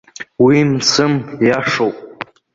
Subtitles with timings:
[0.43, 1.13] Уи мцым,
[1.45, 1.95] иашоуп!